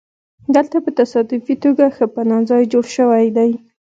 [0.55, 3.51] دلته په تصادفي توګه ښه پناه ځای جوړ شوی دی